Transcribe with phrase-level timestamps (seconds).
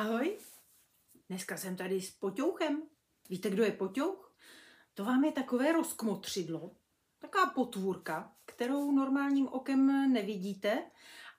[0.00, 0.38] Ahoj,
[1.28, 2.82] dneska jsem tady s poťouchem.
[3.30, 4.36] Víte, kdo je poťouch?
[4.94, 6.76] To vám je takové rozkmotřidlo,
[7.18, 10.90] taková potvůrka, kterou normálním okem nevidíte,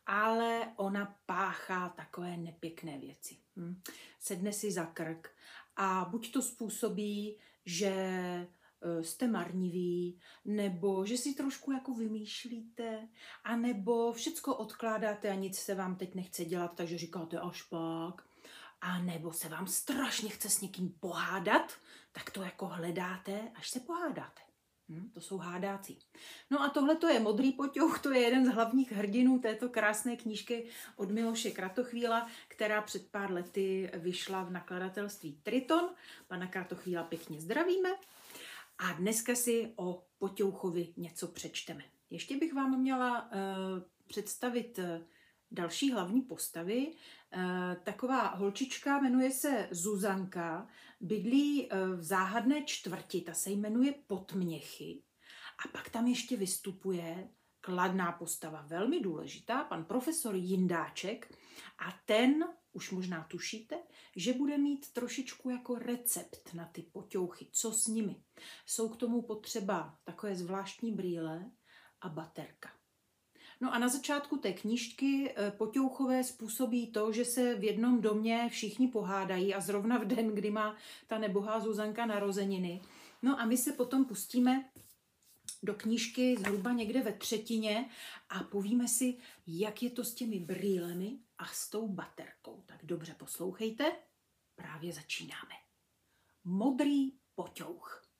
[0.05, 3.37] ale ona páchá takové nepěkné věci.
[3.55, 3.81] Hm?
[4.19, 5.29] Sedne si za krk
[5.75, 8.47] a buď to způsobí, že e,
[9.03, 13.07] jste marniví, nebo že si trošku jako vymýšlíte,
[13.43, 18.30] a nebo všecko odkládáte a nic se vám teď nechce dělat, takže říkáte až pak.
[18.81, 21.73] A nebo se vám strašně chce s někým pohádat,
[22.11, 24.41] tak to jako hledáte, až se pohádáte.
[24.89, 25.97] Hm, to jsou hádáci.
[26.49, 30.17] No a tohle to je Modrý poťouch, to je jeden z hlavních hrdinů této krásné
[30.17, 35.89] knížky od Miloše Kratochvíla, která před pár lety vyšla v nakladatelství Triton.
[36.27, 37.89] Pana Kratochvíla pěkně zdravíme.
[38.77, 41.83] A dneska si o poťouchovi něco přečteme.
[42.09, 43.29] Ještě bych vám měla uh,
[44.07, 44.85] představit uh,
[45.51, 46.93] další hlavní postavy.
[47.33, 50.67] Eh, taková holčička jmenuje se Zuzanka,
[51.01, 55.03] bydlí eh, v záhadné čtvrti, ta se jmenuje Potměchy.
[55.65, 57.29] A pak tam ještě vystupuje
[57.61, 61.37] kladná postava, velmi důležitá, pan profesor Jindáček.
[61.87, 63.77] A ten, už možná tušíte,
[64.15, 68.23] že bude mít trošičku jako recept na ty poťouchy, co s nimi.
[68.65, 71.51] Jsou k tomu potřeba takové zvláštní brýle
[72.01, 72.80] a baterka.
[73.61, 78.49] No a na začátku té knížky eh, Potěuchové způsobí to, že se v jednom domě
[78.51, 80.75] všichni pohádají a zrovna v den, kdy má
[81.07, 82.81] ta nebohá Zuzanka narozeniny.
[83.21, 84.69] No a my se potom pustíme
[85.63, 87.89] do knížky zhruba někde ve třetině
[88.29, 92.63] a povíme si, jak je to s těmi brýlemi a s tou baterkou.
[92.65, 93.91] Tak dobře poslouchejte,
[94.55, 95.53] právě začínáme.
[96.43, 98.10] Modrý poťouch.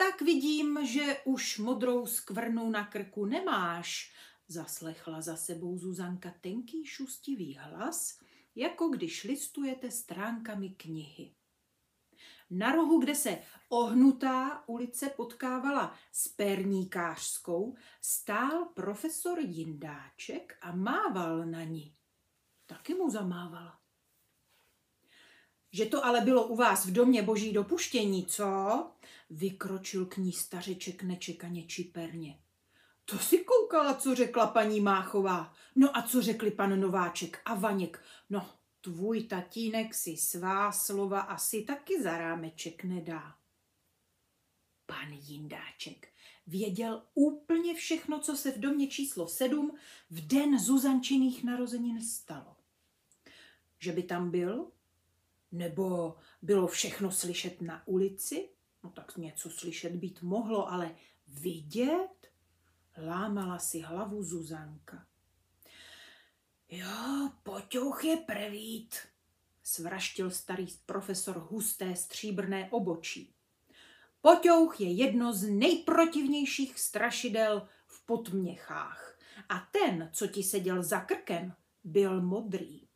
[0.00, 4.12] Tak vidím, že už modrou skvrnu na krku nemáš,
[4.48, 8.18] zaslechla za sebou Zuzanka tenký šustivý hlas,
[8.54, 11.34] jako když listujete stránkami knihy.
[12.50, 21.64] Na rohu, kde se ohnutá ulice potkávala s perníkářskou, stál profesor Jindáček a mával na
[21.64, 21.96] ní.
[22.66, 23.78] Taky mu zamávala.
[25.72, 28.90] Že to ale bylo u vás v domě boží dopuštění, co?
[29.30, 32.38] Vykročil k ní stařeček nečekaně čiperně.
[33.04, 35.54] To si koukala, co řekla paní Máchová.
[35.76, 38.02] No a co řekli pan Nováček a Vaněk?
[38.30, 43.34] No, tvůj tatínek si svá slova asi taky za rámeček nedá.
[44.86, 46.08] Pan Jindáček
[46.46, 49.76] věděl úplně všechno, co se v domě číslo sedm
[50.10, 52.56] v den Zuzančiných narozenin stalo.
[53.78, 54.72] Že by tam byl,
[55.52, 58.48] nebo bylo všechno slyšet na ulici?
[58.84, 60.96] No tak něco slyšet být mohlo, ale
[61.28, 62.32] vidět?
[63.06, 65.06] Lámala si hlavu Zuzanka.
[66.68, 68.96] Jo, poťouch je prevít,
[69.62, 73.34] svraštil starý profesor husté stříbrné obočí.
[74.20, 79.18] Poťouch je jedno z nejprotivnějších strašidel v potměchách.
[79.48, 82.88] A ten, co ti seděl za krkem, byl modrý.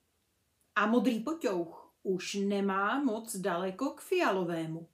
[0.74, 4.88] A modrý poťouch už nemá moc daleko k fialovému.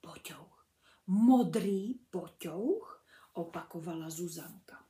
[0.00, 0.66] Poťouch,
[1.06, 4.84] modrý poťouch, opakovala Zuzanka.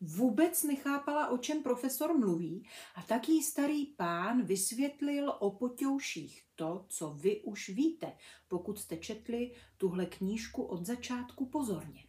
[0.00, 6.86] Vůbec nechápala, o čem profesor mluví a tak jí starý pán vysvětlil o poťouších to,
[6.88, 8.12] co vy už víte,
[8.48, 12.05] pokud jste četli tuhle knížku od začátku pozorně.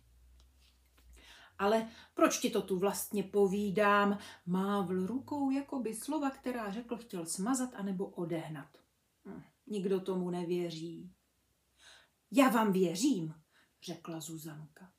[1.60, 4.18] Ale proč ti to tu vlastně povídám?
[4.46, 8.70] Mávl rukou, jako by slova, která řekl, chtěl smazat anebo odehnat.
[9.26, 11.12] Hm, nikdo tomu nevěří.
[12.32, 13.34] Já vám věřím,
[13.84, 14.92] řekla Zuzanka.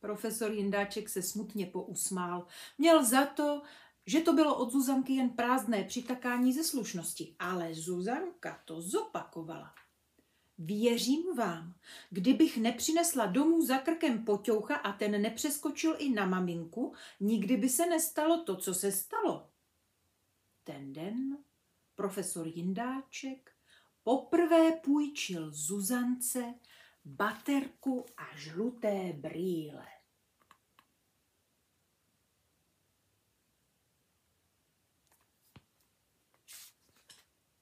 [0.00, 2.46] Profesor Jindáček se smutně pousmál.
[2.78, 3.62] Měl za to,
[4.06, 9.74] že to bylo od Zuzanky jen prázdné přitakání ze slušnosti, ale Zuzanka to zopakovala.
[10.58, 11.74] Věřím vám,
[12.10, 17.86] kdybych nepřinesla domů za krkem poťoucha a ten nepřeskočil i na maminku, nikdy by se
[17.86, 19.50] nestalo to, co se stalo.
[20.64, 21.38] Ten den
[21.94, 23.50] profesor Jindáček
[24.02, 26.54] poprvé půjčil Zuzance
[27.04, 29.86] baterku a žluté brýle.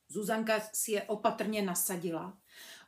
[0.09, 2.42] Zuzanka si je opatrně nasadila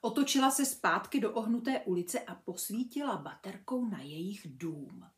[0.05, 5.11] Otočila se zpátky do ohnuté ulice a posvítila baterkou na jejich dům.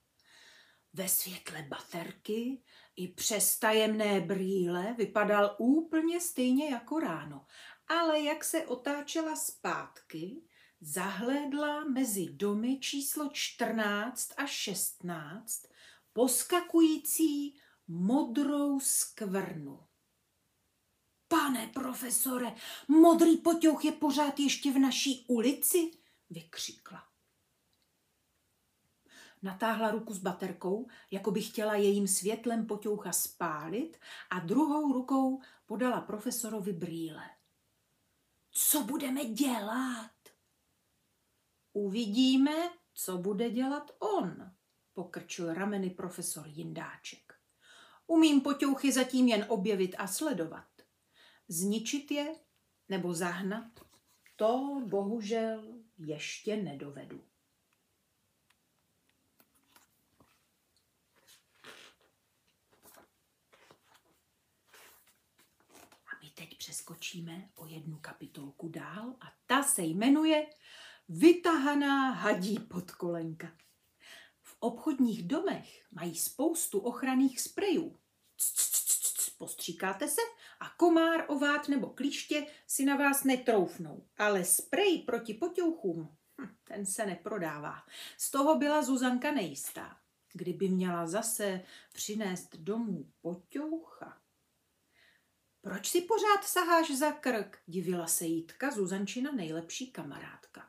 [0.93, 2.63] Ve světle baterky
[2.97, 7.47] i přes tajemné brýle vypadal úplně stejně jako ráno,
[7.89, 10.43] ale jak se otáčela zpátky,
[10.81, 15.67] zahlédla mezi domy číslo 14 a 16
[16.13, 19.87] poskakující modrou skvrnu.
[21.29, 22.55] Pane profesore,
[22.89, 25.91] modrý poťouch je pořád ještě v naší ulici,
[26.31, 27.03] vykřikla.
[29.43, 33.99] Natáhla ruku s baterkou, jako by chtěla jejím světlem poťoucha spálit
[34.31, 37.31] a druhou rukou podala profesorovi brýle.
[38.51, 40.11] Co budeme dělat?
[41.73, 44.53] Uvidíme, co bude dělat on,
[44.95, 47.35] pokrčil rameny profesor Jindáček.
[48.07, 50.76] Umím poťouchy zatím jen objevit a sledovat.
[51.49, 52.35] Zničit je
[52.89, 53.81] nebo zahnat,
[54.37, 57.25] to bohužel ještě nedovedu.
[66.07, 70.47] A my teď přeskočíme o jednu kapitolku dál a ta se jmenuje
[71.09, 73.57] Vytahaná hadí podkolenka.
[74.43, 77.99] V obchodních domech mají spoustu ochranných sprejů.
[79.39, 80.21] Postříkáte se
[80.61, 84.07] a komár, ovát nebo klíště si na vás netroufnou.
[84.19, 87.75] Ale sprej proti potěuchům, hm, ten se neprodává.
[88.19, 89.97] Z toho byla Zuzanka nejistá.
[90.33, 91.61] Kdyby měla zase
[91.93, 94.21] přinést domů potěucha.
[95.61, 97.59] Proč si pořád saháš za krk?
[97.67, 100.69] Divila se Jitka, Zuzančina nejlepší kamarádka.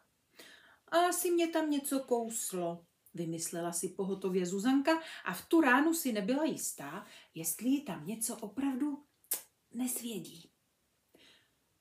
[0.88, 4.92] Asi mě tam něco kouslo, vymyslela si pohotově Zuzanka
[5.26, 7.06] a v tu ránu si nebyla jistá,
[7.36, 9.07] jestli ji tam něco opravdu
[9.78, 10.50] nesvědí.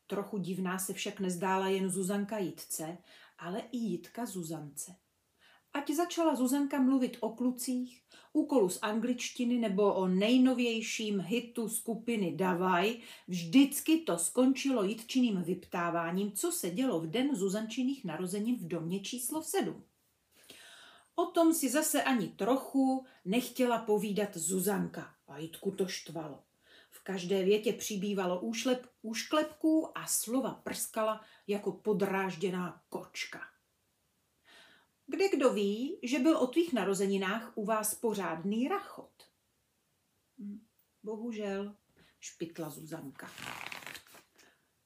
[0.07, 2.99] Trochu divná se však nezdála jen Zuzanka Jitce,
[3.39, 4.97] ale i Jitka Zuzance.
[5.73, 8.03] Ať začala Zuzanka mluvit o klucích,
[8.33, 12.97] úkolu z angličtiny nebo o nejnovějším hitu skupiny Davaj,
[13.29, 19.43] vždycky to skončilo Jitčiným vyptáváním, co se dělo v den Zuzančiných narozenin v domě číslo
[19.43, 19.85] 7.
[21.15, 26.46] O tom si zase ani trochu nechtěla povídat Zuzanka a Jitku to štvalo.
[27.07, 33.41] Každé větě přibývalo úšlep, úšklepků a slova prskala jako podrážděná kočka.
[35.07, 39.13] Kde kdo ví, že byl o tvých narozeninách u vás pořádný rachot?
[40.39, 40.67] Hm,
[41.03, 41.77] bohužel,
[42.21, 43.31] špitla Zuzanka.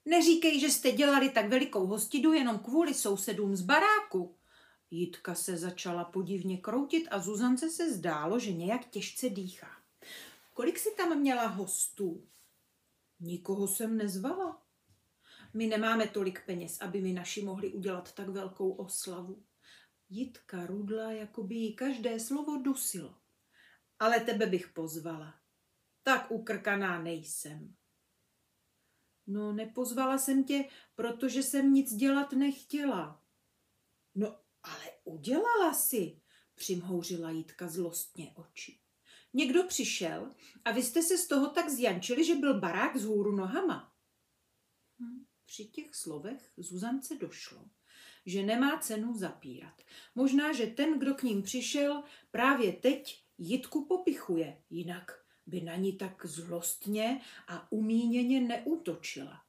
[0.05, 4.37] Neříkej, že jste dělali tak velikou hostidu jenom kvůli sousedům z baráku.
[4.90, 9.79] Jitka se začala podivně kroutit a Zuzance se zdálo, že nějak těžce dýchá.
[10.60, 12.28] Kolik si tam měla hostů?
[13.20, 14.66] Nikoho jsem nezvala.
[15.54, 19.44] My nemáme tolik peněz, aby mi naši mohli udělat tak velkou oslavu.
[20.08, 23.14] Jitka rudla, jako by jí každé slovo dusilo.
[23.98, 25.34] Ale tebe bych pozvala.
[26.02, 27.76] Tak ukrkaná nejsem.
[29.26, 30.64] No, nepozvala jsem tě,
[30.94, 33.22] protože jsem nic dělat nechtěla.
[34.14, 36.20] No, ale udělala si,
[36.54, 38.80] přimhouřila Jitka zlostně oči.
[39.32, 40.30] Někdo přišel
[40.64, 43.92] a vy jste se z toho tak zjančili, že byl barák z hůru nohama.
[45.00, 47.64] Hm, při těch slovech Zuzance došlo,
[48.26, 49.82] že nemá cenu zapírat.
[50.14, 55.12] Možná, že ten, kdo k ním přišel, právě teď Jitku popichuje, jinak
[55.46, 59.42] by na ní tak zlostně a umíněně neútočila.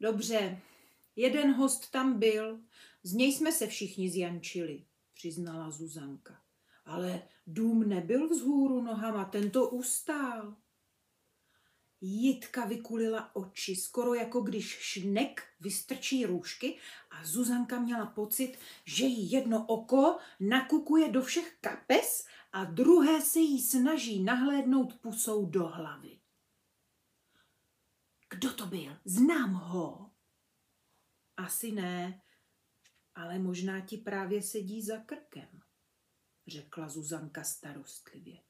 [0.00, 0.60] Dobře,
[1.16, 2.60] jeden host tam byl,
[3.02, 6.45] z něj jsme se všichni zjančili, přiznala Zuzanka.
[6.86, 10.56] Ale dům nebyl vzhůru nohama, ten to ustál.
[12.00, 16.78] Jitka vykulila oči, skoro jako když šnek vystrčí růžky
[17.10, 23.38] a Zuzanka měla pocit, že jí jedno oko nakukuje do všech kapes a druhé se
[23.38, 26.18] jí snaží nahlédnout pusou do hlavy.
[28.30, 28.96] Kdo to byl?
[29.04, 30.10] Znám ho.
[31.36, 32.22] Asi ne,
[33.14, 35.60] ale možná ti právě sedí za krkem,
[36.46, 38.42] řekla Zuzanka starostlivě.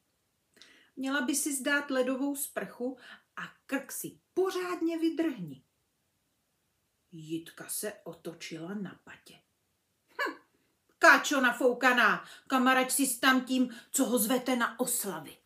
[0.97, 2.99] Měla by si zdát ledovou sprchu
[3.37, 5.65] a krk si pořádně vydrhni.
[7.12, 9.35] Jitka se otočila na patě.
[10.11, 10.35] Hm,
[10.99, 15.37] káčo nafoukaná, kamarač si s tam tím, co ho zvete na oslavy.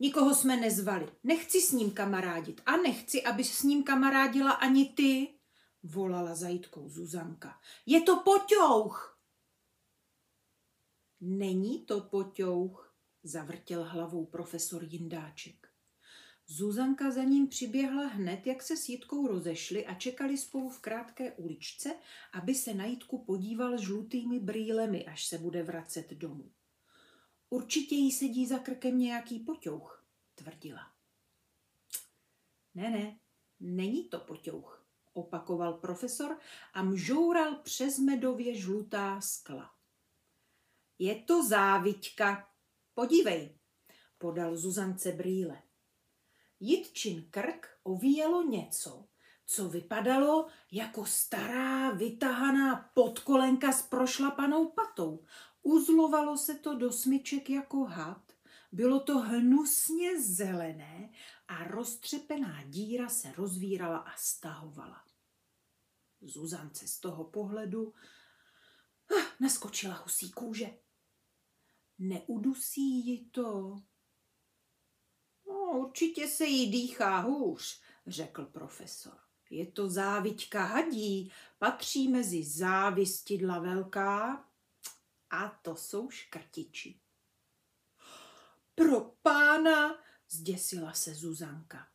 [0.00, 1.08] Nikoho jsme nezvali.
[1.24, 5.38] Nechci s ním kamarádit a nechci, aby s ním kamarádila ani ty,
[5.82, 7.60] volala zajitkou Zuzanka.
[7.86, 9.18] Je to poťouch.
[11.20, 15.68] Není to poťouch, zavrtěl hlavou profesor Jindáček.
[16.48, 21.32] Zuzanka za ním přiběhla hned, jak se s Jitkou rozešli a čekali spolu v krátké
[21.32, 21.94] uličce,
[22.32, 26.52] aby se na Jitku podíval žlutými brýlemi, až se bude vracet domů.
[27.56, 30.92] Určitě jí sedí za krkem nějaký poťouch, tvrdila.
[32.74, 33.18] Ne, ne,
[33.60, 36.38] Není to poťouch, opakoval profesor
[36.74, 39.70] a mžoural přes medově žlutá skla.
[40.98, 42.48] Je to záviťka.
[42.94, 43.58] Podívej,
[44.18, 45.62] podal Zuzance brýle.
[46.60, 49.08] Jitčin krk ovíjelo něco,
[49.46, 55.24] co vypadalo jako stará vytahaná podkolenka s prošlapanou patou.
[55.66, 58.32] Uzlovalo se to do smyček jako had,
[58.72, 61.12] bylo to hnusně zelené
[61.48, 65.04] a roztřepená díra se rozvírala a stahovala.
[66.20, 67.94] Zuzance z toho pohledu
[69.18, 70.78] ah, naskočila husí kůže.
[71.98, 73.76] Neudusí ji to?
[75.48, 79.18] No, určitě se jí dýchá hůř, řekl profesor.
[79.50, 84.45] Je to záviťka hadí, patří mezi závistidla velká
[85.30, 87.00] a to jsou škrtiči.
[88.74, 89.98] Pro pána,
[90.30, 91.88] zděsila se Zuzanka.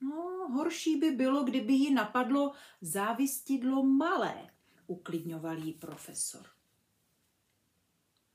[0.00, 4.50] No, horší by bylo, kdyby ji napadlo závistidlo malé,
[4.86, 6.46] uklidňoval jí profesor.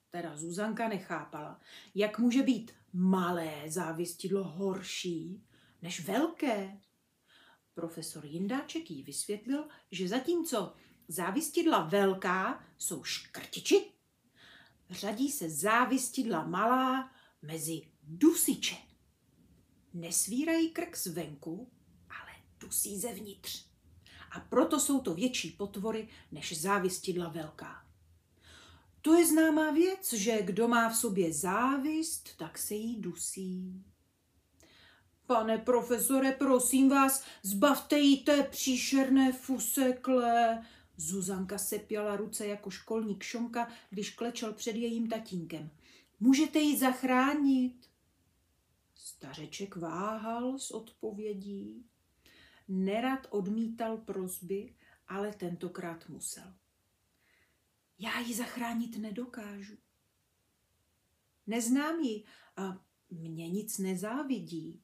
[0.10, 1.62] Teda Zuzanka nechápala,
[1.96, 5.44] jak může být malé závistidlo horší
[5.82, 6.82] než velké.
[7.74, 10.74] Profesor Jindáček jí vysvětlil, že zatímco
[11.08, 13.95] závistidla velká jsou škrtiči,
[14.90, 17.12] řadí se závistidla malá
[17.42, 18.76] mezi dusiče.
[19.94, 21.72] Nesvírají krk zvenku,
[22.10, 23.66] ale dusí zevnitř.
[24.32, 27.86] A proto jsou to větší potvory než závistidla velká.
[29.02, 33.84] To je známá věc, že kdo má v sobě závist, tak se jí dusí.
[35.28, 40.66] Pane profesore, prosím vás, zbavte jí té příšerné fusekle.
[40.98, 45.70] Zuzanka sepěla ruce jako školní kšonka, když klečel před jejím tatínkem.
[46.20, 47.90] Můžete ji zachránit?
[48.96, 51.86] Stařeček váhal s odpovědí.
[52.68, 54.76] Nerad odmítal prozby,
[55.08, 56.54] ale tentokrát musel.
[58.00, 59.78] Já ji zachránit nedokážu.
[61.48, 62.24] Neznám ji
[62.58, 64.84] a mě nic nezávidí,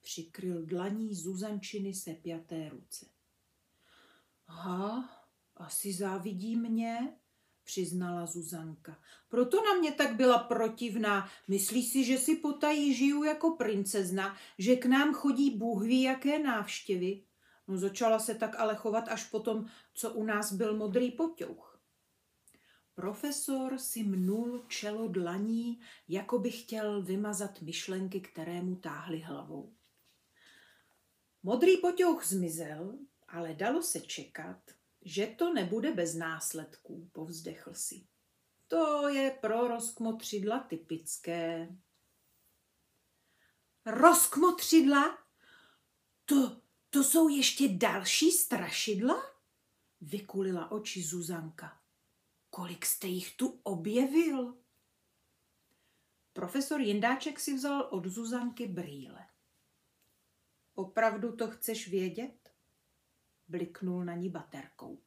[0.00, 3.06] přikryl dlaní Zuzančiny sepjaté ruce.
[4.46, 5.15] Ha,
[5.56, 7.16] asi závidí mě,
[7.64, 8.98] přiznala Zuzanka.
[9.28, 11.28] Proto na mě tak byla protivná.
[11.48, 16.38] Myslí si, že si potají žiju jako princezna, že k nám chodí Bůh ví jaké
[16.38, 17.22] návštěvy.
[17.68, 21.80] No začala se tak ale chovat až potom, co u nás byl modrý poťouch.
[22.94, 29.72] Profesor si mnul čelo dlaní, jako by chtěl vymazat myšlenky, které mu táhly hlavou.
[31.42, 32.98] Modrý poťouch zmizel,
[33.28, 34.75] ale dalo se čekat,
[35.06, 38.06] že to nebude bez následků, povzdechl si.
[38.68, 41.68] To je pro rozkmotřidla typické.
[43.84, 45.18] Rozkmotřidla?
[46.24, 46.60] To,
[46.90, 49.22] to jsou ještě další strašidla?
[50.00, 51.80] Vykulila oči Zuzanka.
[52.50, 54.58] Kolik jste jich tu objevil?
[56.32, 59.26] Profesor Jindáček si vzal od Zuzanky brýle.
[60.74, 62.45] Opravdu to chceš vědět?
[63.48, 65.02] Bliknul na ní baterkou.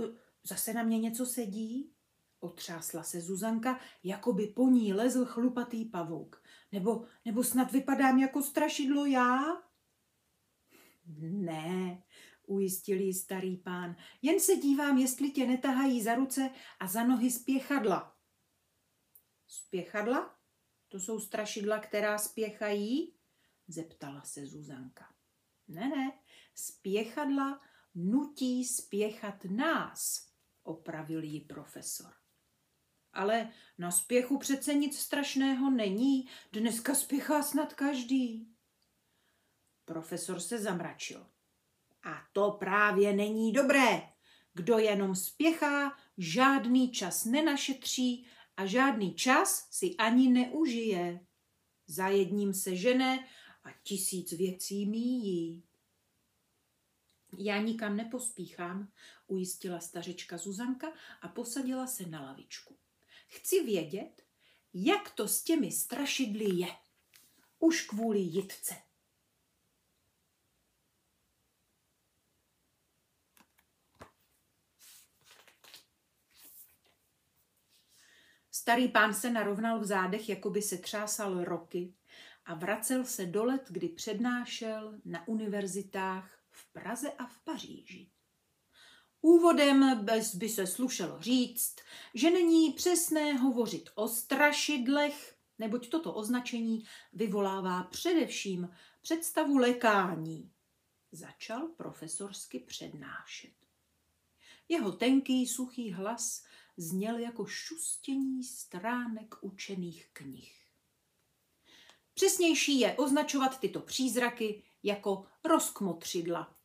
[0.00, 0.04] E,
[0.42, 1.94] zase na mě něco sedí?
[2.40, 6.42] Otřásla se Zuzanka, jako by po ní lezl chlupatý pavouk.
[6.72, 9.62] Nebo, nebo snad vypadám jako strašidlo já?
[11.20, 12.02] Ne,
[12.46, 13.96] ujistil jí starý pán.
[14.22, 16.50] Jen se dívám, jestli tě netahají za ruce
[16.80, 18.16] a za nohy spěchadla.
[19.46, 20.38] Spěchadla?
[20.88, 23.14] To jsou strašidla, která spěchají?
[23.68, 25.14] zeptala se Zuzanka.
[25.68, 26.12] Ne, ne,
[26.54, 27.60] spěchadla
[27.94, 30.28] nutí spěchat nás,
[30.62, 32.12] opravil jí profesor.
[33.12, 38.48] Ale na spěchu přece nic strašného není, dneska spěchá snad každý.
[39.84, 41.26] Profesor se zamračil.
[42.02, 44.08] A to právě není dobré.
[44.54, 51.26] Kdo jenom spěchá, žádný čas nenašetří a žádný čas si ani neužije.
[51.86, 53.28] Za jedním se žene
[53.64, 55.64] a tisíc věcí míjí.
[57.38, 58.92] Já nikam nepospíchám,
[59.26, 62.76] ujistila stařečka Zuzanka a posadila se na lavičku.
[63.28, 64.22] Chci vědět,
[64.74, 66.68] jak to s těmi strašidly je.
[67.58, 68.74] Už kvůli jitce.
[78.50, 81.94] Starý pán se narovnal v zádech, jako by se třásal roky
[82.44, 86.41] a vracel se do let, kdy přednášel na univerzitách
[86.72, 88.10] v Praze a v Paříži.
[89.20, 91.76] Úvodem by se slušelo říct,
[92.14, 98.68] že není přesné hovořit o strašidlech, neboť toto označení vyvolává především
[99.00, 100.52] představu lekání.
[101.12, 103.54] Začal profesorsky přednášet.
[104.68, 106.44] Jeho tenký, suchý hlas
[106.76, 110.66] zněl jako šustění stránek učených knih.
[112.14, 116.61] Přesnější je označovat tyto přízraky jako rozkmotřidla.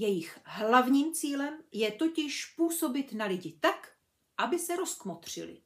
[0.00, 3.92] Jejich hlavním cílem je totiž působit na lidi tak,
[4.38, 5.60] aby se rozkmotřili.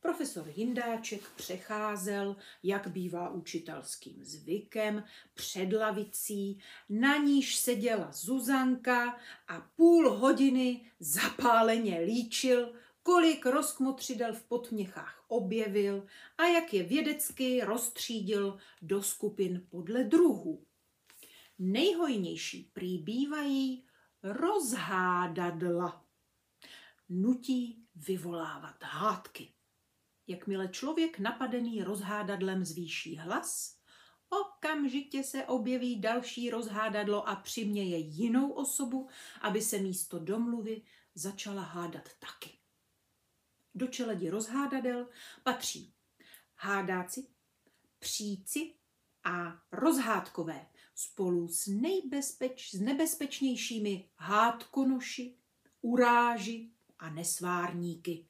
[0.00, 5.04] Profesor Jindáček přecházel, jak bývá učitelským zvykem,
[5.34, 15.24] před lavicí, na níž seděla Zuzanka a půl hodiny zapáleně líčil, kolik rozkmotřidel v potměchách
[15.28, 16.06] objevil
[16.38, 20.66] a jak je vědecky rozstřídil do skupin podle druhů.
[21.58, 23.86] Nejhojnější prý bývají
[24.22, 26.04] rozhádadla.
[27.08, 29.54] Nutí vyvolávat hádky.
[30.26, 33.78] Jakmile člověk napadený rozhádadlem zvýší hlas,
[34.28, 39.08] okamžitě se objeví další rozhádadlo a přiměje jinou osobu,
[39.40, 40.82] aby se místo domluvy
[41.14, 42.58] začala hádat taky.
[43.74, 45.08] Do čeledi rozhádadel
[45.42, 45.94] patří
[46.56, 47.26] hádáci,
[47.98, 48.74] příci
[49.24, 55.34] a rozhádkové spolu s, nejbezpeč, s nebezpečnějšími hádkonoši,
[55.82, 58.26] uráži a nesvárníky.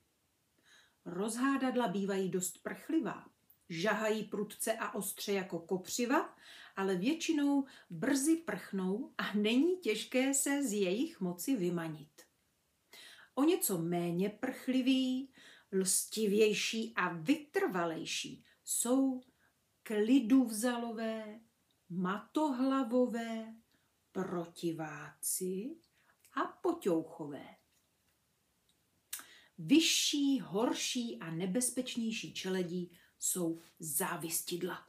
[1.04, 3.26] Rozhádadla bývají dost prchlivá,
[3.68, 6.37] žahají prudce a ostře jako kopřiva,
[6.76, 12.23] ale většinou brzy prchnou a není těžké se z jejich moci vymanit.
[13.35, 15.30] O něco méně prchliví,
[15.73, 19.21] lstivější a vytrvalejší jsou
[19.83, 21.40] kliduvzalové,
[21.90, 23.54] matohlavové,
[24.12, 25.76] protiváci
[26.34, 27.46] a poťouchové.
[29.58, 34.87] Vyšší, horší a nebezpečnější čeledí jsou závistidla.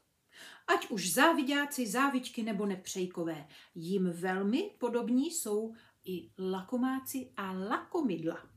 [0.67, 8.49] Ať už závidáci, závičky nebo nepřejkové, jim velmi podobní jsou i lakomáci a lakomidla.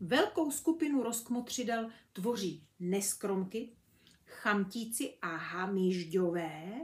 [0.00, 3.76] Velkou skupinu rozkmotřidel tvoří neskromky,
[4.26, 6.80] chamtíci a hamižďové,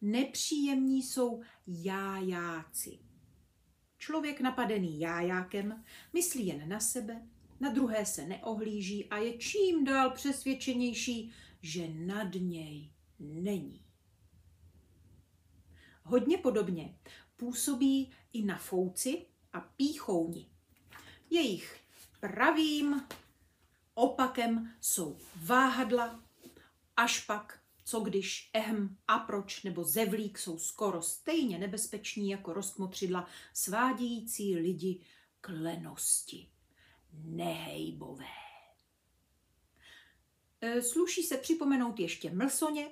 [0.00, 2.98] nepříjemní jsou jájáci.
[3.98, 7.28] Člověk napadený jájákem myslí jen na sebe,
[7.60, 11.32] na druhé se neohlíží a je čím dál přesvědčenější,
[11.62, 13.84] že nad něj není.
[16.02, 16.98] Hodně podobně
[17.36, 20.46] působí i na fouci a píchouni.
[21.30, 21.80] Jejich
[22.20, 23.06] pravým
[23.94, 26.24] opakem jsou váhadla,
[26.96, 27.59] až pak,
[27.90, 35.00] co když ehm, a proč nebo zevlík jsou skoro stejně nebezpeční jako rozkmotřidla svádějící lidi
[35.40, 36.48] k lenosti
[37.24, 38.24] nehejbové.
[40.60, 42.88] E, sluší se připomenout ještě mlsoně,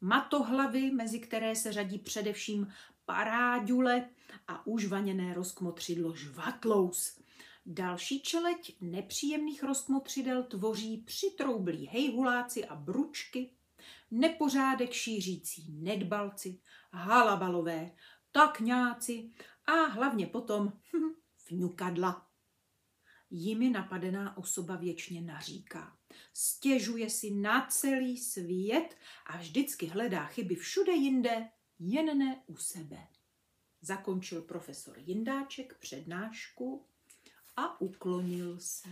[0.00, 2.72] matohlavy, mezi které se řadí především
[3.04, 4.08] paráďule
[4.48, 7.20] a užvaněné rozkmotřidlo žvatlous.
[7.66, 13.50] Další čeleť nepříjemných rozkmotřidel tvoří přitroublí hejhuláci a bručky,
[14.18, 16.60] nepořádek šířící nedbalci,
[16.92, 17.90] halabalové,
[18.32, 19.30] takňáci
[19.66, 21.14] a hlavně potom hm,
[21.50, 22.26] vňukadla
[23.30, 25.96] jimi napadená osoba věčně naříká.
[26.32, 28.96] Stěžuje si na celý svět
[29.26, 31.48] a vždycky hledá chyby všude jinde,
[31.78, 33.08] jen ne u sebe.
[33.80, 36.86] Zakončil profesor Jindáček přednášku
[37.56, 38.88] a uklonil se.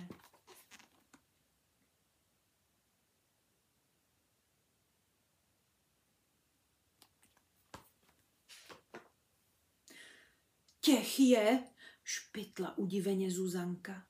[10.84, 11.64] Těch je,
[12.04, 14.06] špitla udiveně Zuzanka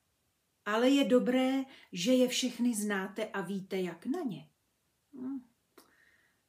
[0.65, 4.49] ale je dobré, že je všechny znáte a víte, jak na ně.
[5.15, 5.41] Hm.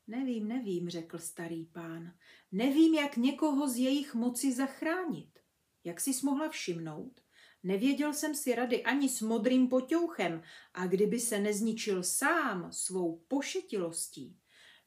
[0.07, 2.13] Nevím, nevím, řekl starý pán.
[2.51, 5.39] Nevím, jak někoho z jejich moci zachránit.
[5.83, 7.21] Jak si mohla všimnout?
[7.63, 14.39] Nevěděl jsem si rady ani s modrým poťouchem a kdyby se nezničil sám svou pošetilostí,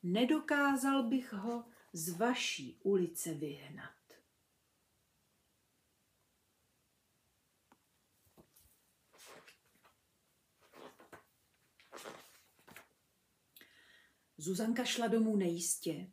[0.03, 3.96] nedokázal bych ho z vaší ulice vyhnat.
[14.39, 16.13] Zuzanka šla domů nejistě,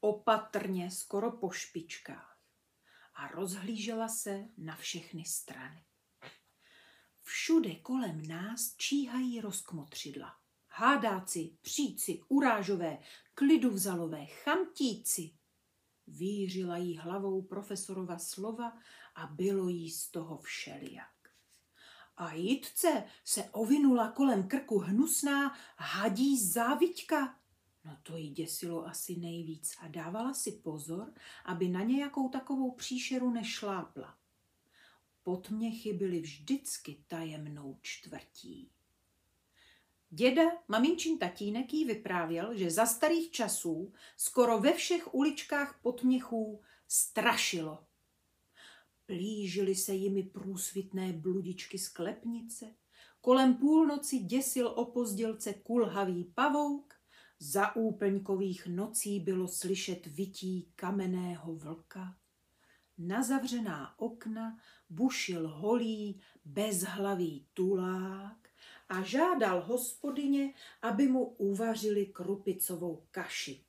[0.00, 2.38] opatrně, skoro po špičkách
[3.14, 5.84] a rozhlížela se na všechny strany.
[7.22, 10.34] Všude kolem nás číhají rozkmotřidla.
[10.68, 12.98] Hádáci, příci, urážové,
[13.34, 15.30] kliduvzalové, chamtíci.
[16.06, 18.78] Vířila jí hlavou profesorova slova
[19.14, 21.10] a bylo jí z toho všelijak.
[22.16, 27.40] A jitce se ovinula kolem krku hnusná hadí záviťka
[27.84, 31.12] No to jí děsilo asi nejvíc a dávala si pozor,
[31.44, 34.18] aby na nějakou takovou příšeru nešlápla.
[35.22, 38.70] Potměchy byly vždycky tajemnou čtvrtí.
[40.10, 47.84] Děda, maminčin tatínek jí vyprávěl, že za starých časů skoro ve všech uličkách potměchů strašilo.
[49.06, 52.74] Plížily se jimi průsvitné bludičky z klepnice,
[53.20, 56.93] kolem půlnoci děsil opozdělce kulhavý pavouk,
[57.44, 62.16] za úplňkových nocí bylo slyšet vytí kamenného vlka.
[62.98, 64.58] Na zavřená okna
[64.90, 68.48] bušil holý, bezhlavý tulák
[68.88, 73.64] a žádal hospodyně, aby mu uvařili krupicovou kaši.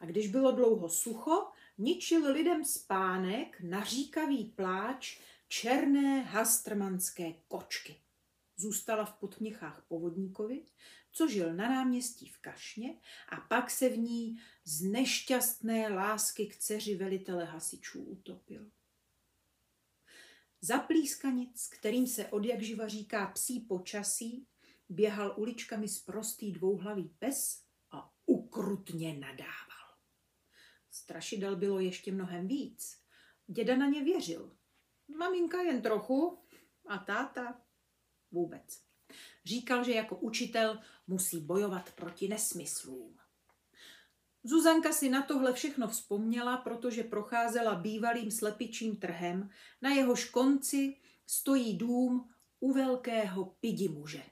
[0.00, 1.46] A když bylo dlouho sucho,
[1.78, 7.96] ničil lidem spánek, naříkavý pláč černé hastrmanské kočky.
[8.56, 10.62] Zůstala v potměchách povodníkovi,
[11.12, 16.56] co žil na náměstí v Kašně a pak se v ní z nešťastné lásky k
[16.56, 18.70] dceři velitele hasičů utopil.
[20.60, 24.46] Zaplískanic, kterým se od jak živa říká psí počasí,
[24.88, 29.98] běhal uličkami sprostý dvouhlavý pes a ukrutně nadával.
[30.90, 33.02] Strašidel bylo ještě mnohem víc.
[33.46, 34.56] Děda na ně věřil.
[35.18, 36.38] Maminka jen trochu
[36.86, 37.62] a táta
[38.30, 38.91] vůbec.
[39.44, 43.18] Říkal, že jako učitel musí bojovat proti nesmyslům.
[44.44, 49.50] Zuzanka si na tohle všechno vzpomněla, protože procházela bývalým slepičím trhem,
[49.82, 50.96] na jehož konci
[51.26, 54.22] stojí dům u velkého pidimuže.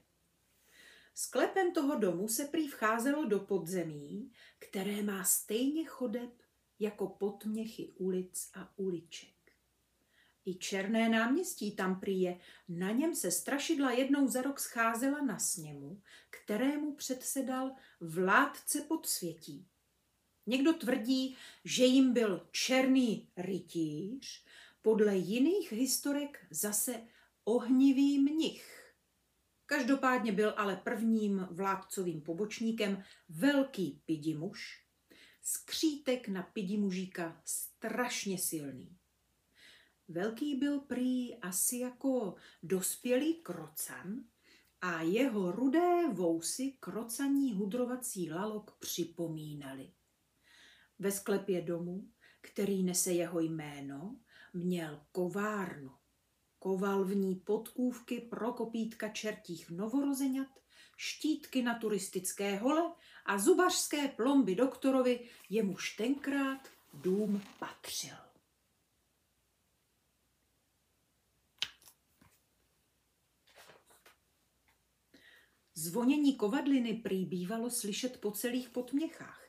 [1.14, 6.30] Sklepem toho domu se prý vcházelo do podzemí, které má stejně chodeb
[6.78, 9.39] jako potměchy ulic a uliček.
[10.50, 15.38] I černé náměstí tam prý je, na něm se strašidla jednou za rok scházela na
[15.38, 19.66] sněmu, kterému předsedal vládce podsvětí.
[20.46, 24.44] Někdo tvrdí, že jim byl černý rytíř,
[24.82, 27.02] podle jiných historek zase
[27.44, 28.94] ohnivý mnich.
[29.66, 34.84] Každopádně byl ale prvním vládcovým pobočníkem velký pidimuš,
[35.42, 38.99] skřítek na pidimužíka strašně silný.
[40.10, 44.24] Velký byl prý asi jako dospělý krocan
[44.80, 49.90] a jeho rudé vousy krocaní hudrovací lalok připomínali.
[50.98, 52.08] Ve sklepě domu,
[52.40, 54.16] který nese jeho jméno,
[54.54, 55.90] měl kovárnu.
[56.58, 60.60] Koval v ní podkůvky pro kopítka čertích novorozeňat,
[60.96, 62.94] štítky na turistické hole
[63.26, 68.29] a zubařské plomby doktorovi, jemuž tenkrát dům patřil.
[75.80, 79.42] Zvonění kovadliny prý bývalo slyšet po celých potměchách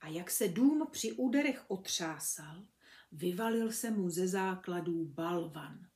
[0.00, 2.66] a jak se dům při úderech otřásal,
[3.12, 5.88] vyvalil se mu ze základů balvan.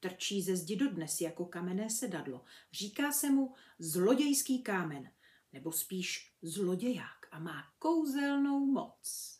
[0.00, 2.44] Trčí ze zdi dodnes jako kamenné sedadlo.
[2.72, 5.10] Říká se mu zlodějský kámen,
[5.52, 9.38] nebo spíš zloděják a má kouzelnou moc.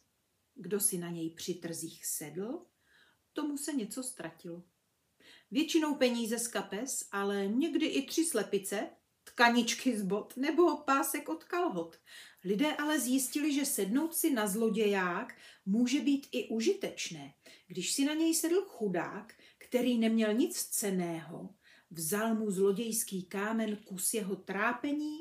[0.54, 2.66] Kdo si na něj při trzích sedl,
[3.32, 4.64] tomu se něco ztratilo.
[5.50, 8.90] Většinou peníze z kapes, ale někdy i tři slepice,
[9.40, 11.96] tkaničky z bot nebo pásek od kalhot.
[12.44, 15.34] Lidé ale zjistili, že sednout si na zloděják
[15.66, 17.34] může být i užitečné.
[17.66, 21.54] Když si na něj sedl chudák, který neměl nic ceného,
[21.90, 25.18] vzal mu zlodějský kámen kus jeho trápení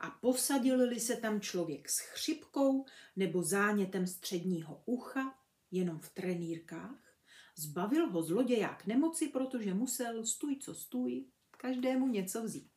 [0.00, 2.84] a posadil-li se tam člověk s chřipkou
[3.16, 5.34] nebo zánětem středního ucha,
[5.70, 7.18] jenom v trenýrkách,
[7.58, 12.75] zbavil ho zloděják nemoci, protože musel stůj co stůj každému něco vzít.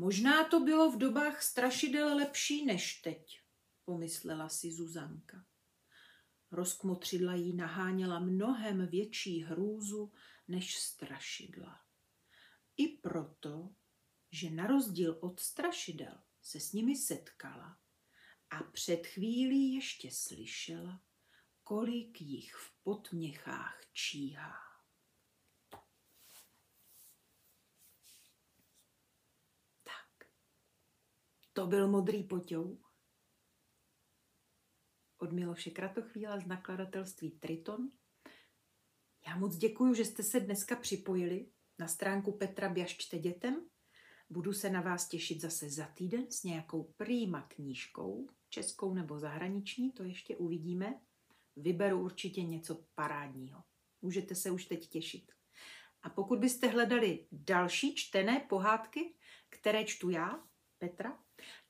[0.00, 3.40] Možná to bylo v dobách strašidel lepší než teď,
[3.84, 5.46] pomyslela si Zuzanka.
[6.50, 10.12] Rozkmotřidla jí naháněla mnohem větší hrůzu
[10.48, 11.80] než strašidla.
[12.76, 13.74] I proto,
[14.30, 17.78] že na rozdíl od strašidel se s nimi setkala
[18.50, 21.02] a před chvílí ještě slyšela,
[21.64, 24.67] kolik jich v potměchách číhá.
[31.58, 32.94] To byl modrý poťouch.
[35.18, 37.90] Od Miloše Kratochvíla z nakladatelství Triton.
[39.26, 43.68] Já moc děkuji, že jste se dneska připojili na stránku Petra Běžčte dětem.
[44.30, 49.92] Budu se na vás těšit zase za týden s nějakou prýma knížkou, českou nebo zahraniční,
[49.92, 51.00] to ještě uvidíme.
[51.56, 53.64] Vyberu určitě něco parádního.
[54.02, 55.32] Můžete se už teď těšit.
[56.02, 59.14] A pokud byste hledali další čtené pohádky,
[59.48, 60.47] které čtu já,
[60.78, 61.18] Petra,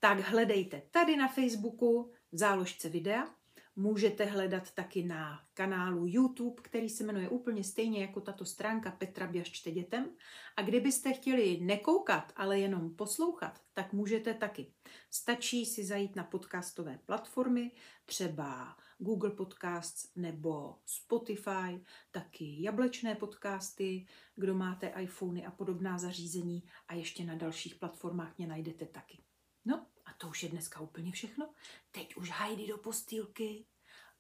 [0.00, 3.34] tak hledejte tady na Facebooku v záložce videa.
[3.76, 9.26] Můžete hledat taky na kanálu YouTube, který se jmenuje úplně stejně jako tato stránka Petra
[9.26, 10.10] Běž čte dětem.
[10.56, 14.72] A kdybyste chtěli nekoukat, ale jenom poslouchat, tak můžete taky.
[15.10, 17.70] Stačí si zajít na podcastové platformy,
[18.04, 26.94] třeba Google Podcasts nebo Spotify, taky jablečné podcasty, kdo máte iPhony a podobná zařízení a
[26.94, 29.22] ještě na dalších platformách mě najdete taky.
[29.64, 31.54] No a to už je dneska úplně všechno.
[31.90, 33.66] Teď už hajdy do postýlky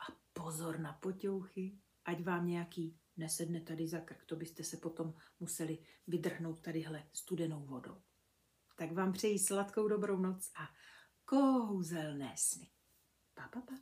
[0.08, 5.14] a pozor na poťouchy, ať vám nějaký nesedne tady za krk, to byste se potom
[5.40, 8.02] museli vydrhnout tadyhle studenou vodou.
[8.76, 10.68] Tak vám přeji sladkou dobrou noc a
[11.24, 12.70] kouzelné sny.
[13.34, 13.74] Pa, pa, pa.